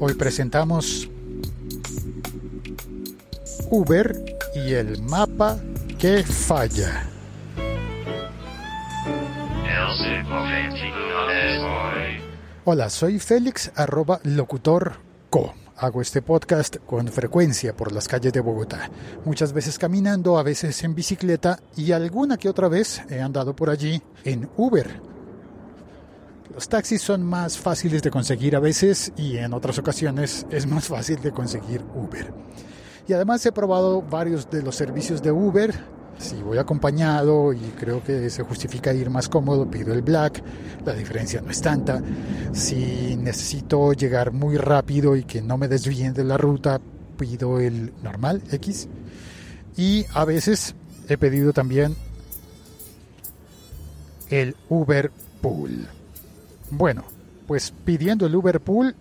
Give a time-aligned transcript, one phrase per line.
[0.00, 1.10] Hoy presentamos
[3.68, 4.14] Uber
[4.54, 5.58] y el mapa
[5.98, 7.04] que falla.
[12.64, 14.92] Hola, soy Félix arroba locutor
[15.30, 15.52] co.
[15.76, 18.90] Hago este podcast con frecuencia por las calles de Bogotá,
[19.24, 23.68] muchas veces caminando, a veces en bicicleta y alguna que otra vez he andado por
[23.68, 25.07] allí en Uber.
[26.54, 30.88] Los taxis son más fáciles de conseguir a veces y en otras ocasiones es más
[30.88, 32.32] fácil de conseguir Uber.
[33.06, 35.74] Y además he probado varios de los servicios de Uber,
[36.18, 40.42] si voy acompañado y creo que se justifica ir más cómodo, pido el black,
[40.84, 42.02] la diferencia no es tanta.
[42.52, 46.80] Si necesito llegar muy rápido y que no me desvíen de la ruta,
[47.16, 48.88] pido el normal X.
[49.76, 50.74] Y a veces
[51.08, 51.94] he pedido también
[54.28, 55.86] el Uber Pool.
[56.70, 57.04] Bueno,
[57.46, 58.94] pues pidiendo el Uber Pool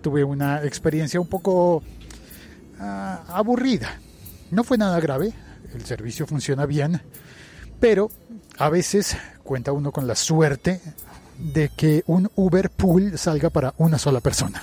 [0.00, 1.82] tuve una experiencia un poco uh,
[3.28, 4.00] aburrida.
[4.50, 5.32] No fue nada grave,
[5.74, 7.00] el servicio funciona bien,
[7.80, 8.10] pero
[8.58, 10.80] a veces cuenta uno con la suerte
[11.38, 14.62] de que un Uber Pool salga para una sola persona,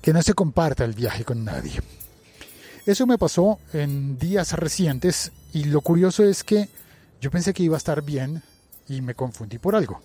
[0.00, 1.80] que no se comparta el viaje con nadie.
[2.86, 6.68] Eso me pasó en días recientes y lo curioso es que
[7.20, 8.42] yo pensé que iba a estar bien
[8.88, 10.02] y me confundí por algo.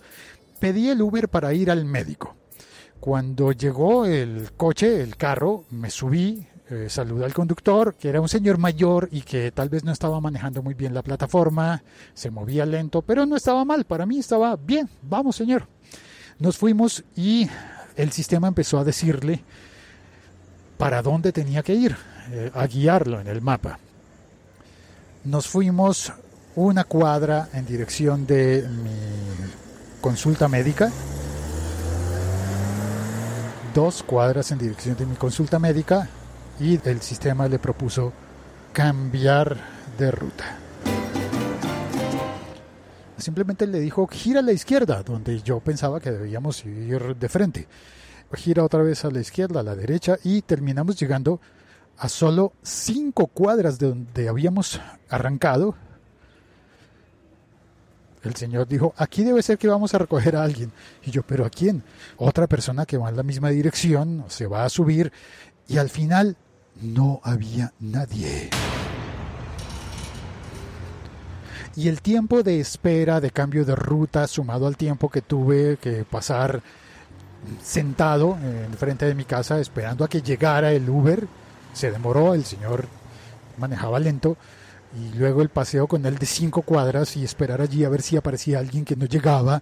[0.60, 2.36] Pedí el Uber para ir al médico.
[3.00, 8.28] Cuando llegó el coche, el carro, me subí, eh, saludé al conductor, que era un
[8.28, 12.66] señor mayor y que tal vez no estaba manejando muy bien la plataforma, se movía
[12.66, 15.68] lento, pero no estaba mal, para mí estaba bien, vamos señor.
[16.40, 17.48] Nos fuimos y
[17.96, 19.44] el sistema empezó a decirle
[20.78, 21.96] para dónde tenía que ir,
[22.32, 23.80] eh, a guiarlo en el mapa.
[25.24, 26.12] Nos fuimos
[26.56, 29.17] una cuadra en dirección de mi
[30.08, 30.90] consulta médica,
[33.76, 36.08] dos cuadras en dirección de mi consulta médica
[36.62, 38.14] y el sistema le propuso
[38.72, 39.58] cambiar
[39.98, 40.46] de ruta.
[43.18, 47.68] Simplemente le dijo gira a la izquierda, donde yo pensaba que debíamos ir de frente.
[48.34, 51.42] Gira otra vez a la izquierda, a la derecha y terminamos llegando
[51.98, 54.80] a solo cinco cuadras de donde habíamos
[55.10, 55.76] arrancado.
[58.24, 60.72] El señor dijo, aquí debe ser que vamos a recoger a alguien.
[61.06, 61.84] Y yo, pero ¿a quién?
[62.18, 65.12] Otra persona que va en la misma dirección, se va a subir
[65.68, 66.36] y al final
[66.82, 68.50] no había nadie.
[71.76, 76.04] Y el tiempo de espera de cambio de ruta sumado al tiempo que tuve que
[76.06, 76.62] pasar
[77.62, 81.28] sentado en frente de mi casa esperando a que llegara el Uber,
[81.74, 82.88] se demoró, el señor
[83.58, 84.38] manejaba lento
[84.96, 88.18] y luego el paseo con él de cinco cuadras y esperar allí a ver si
[88.18, 89.62] aparecía alguien que no llegaba,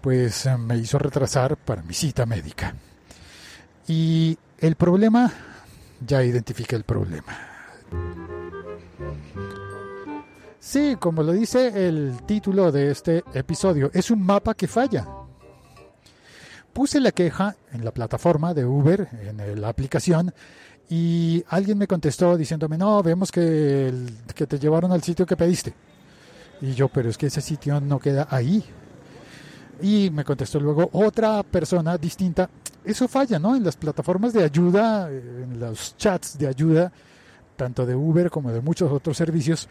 [0.00, 2.74] pues eh, me hizo retrasar para mi cita médica.
[3.86, 5.32] Y el problema
[6.06, 7.36] ya identifiqué el problema.
[10.60, 15.06] Sí, como lo dice el título de este episodio, es un mapa que falla.
[16.72, 20.32] Puse la queja en la plataforma de Uber, en la aplicación,
[20.88, 23.92] y alguien me contestó diciéndome, no, vemos que,
[24.34, 25.74] que te llevaron al sitio que pediste.
[26.60, 28.64] Y yo, pero es que ese sitio no queda ahí.
[29.82, 32.48] Y me contestó luego otra persona distinta,
[32.84, 33.54] eso falla, ¿no?
[33.54, 36.90] En las plataformas de ayuda, en los chats de ayuda,
[37.56, 39.68] tanto de Uber como de muchos otros servicios,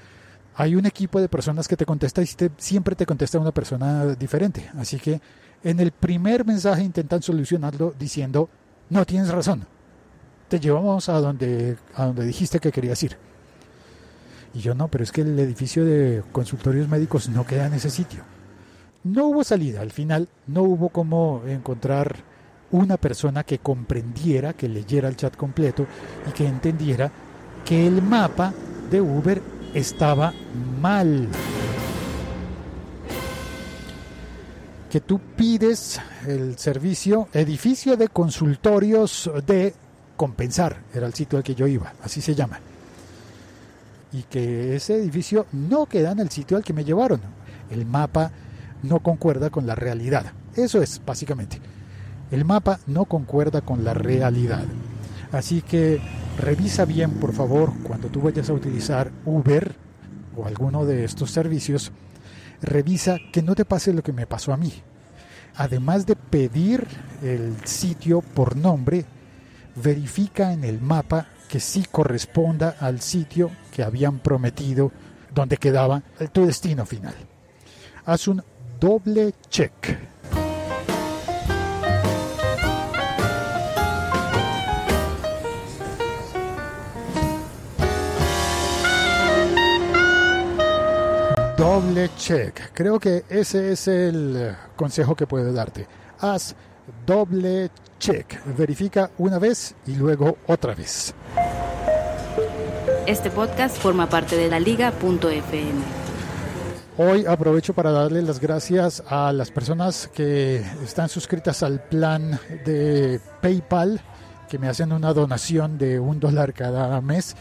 [0.60, 4.70] hay un equipo de personas que te contesta y siempre te contesta una persona diferente.
[4.78, 5.22] Así que
[5.64, 8.50] en el primer mensaje intentan solucionarlo diciendo,
[8.90, 9.68] no tienes razón,
[10.50, 13.18] te llevamos a donde, a donde dijiste que querías ir.
[14.56, 17.92] Y yo no, pero es que el edificio de consultorios médicos no queda en ese
[17.92, 18.24] sitio.
[19.04, 22.16] No hubo salida, al final no hubo cómo encontrar
[22.72, 25.86] una persona que comprendiera, que leyera el chat completo
[26.28, 27.12] y que entendiera
[27.64, 28.54] que el mapa
[28.90, 29.40] de Uber
[29.78, 30.34] estaba
[30.82, 31.30] mal.
[34.90, 39.74] Que tú pides el servicio edificio de consultorios de
[40.16, 42.60] compensar, era el sitio al que yo iba, así se llama.
[44.14, 47.22] Y que ese edificio no queda en el sitio al que me llevaron.
[47.70, 48.32] El mapa
[48.84, 50.32] no concuerda con la realidad.
[50.56, 51.60] Eso es básicamente
[52.32, 54.66] el mapa no concuerda con la realidad.
[55.32, 56.00] Así que
[56.38, 59.76] revisa bien, por favor, cuando tú vayas a utilizar Uber
[60.36, 61.92] o alguno de estos servicios,
[62.62, 64.72] revisa que no te pase lo que me pasó a mí.
[65.56, 66.86] Además de pedir
[67.24, 69.06] el sitio por nombre,
[69.76, 74.92] verifica en el mapa que sí corresponda al sitio que habían prometido
[75.34, 77.16] donde quedaba tu destino final.
[78.06, 78.44] Haz un
[78.80, 79.74] doble check.
[92.16, 92.72] Check.
[92.74, 95.88] Creo que ese es el consejo que puedo darte.
[96.20, 96.56] Haz
[97.06, 97.70] doble
[98.00, 98.44] check.
[98.58, 101.14] Verifica una vez y luego otra vez.
[103.06, 106.08] Este podcast forma parte de la liga.fm.
[107.00, 113.20] Hoy aprovecho para darle las gracias a las personas que están suscritas al plan de
[113.40, 114.02] PayPal,
[114.50, 117.36] que me hacen una donación de un dólar cada mes.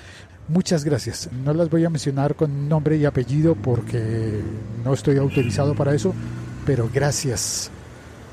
[0.48, 1.28] Muchas gracias.
[1.32, 4.40] No las voy a mencionar con nombre y apellido porque
[4.84, 6.14] no estoy autorizado para eso,
[6.64, 7.70] pero gracias.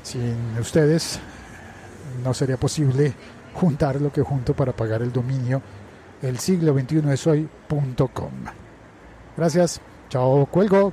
[0.02, 1.18] Sin ustedes
[2.22, 3.14] no sería posible
[3.54, 5.62] juntar lo que junto para pagar el dominio
[6.24, 8.32] el siglo 21 es hoy.com.
[9.36, 9.80] Gracias.
[10.08, 10.92] Chao, cuelgo.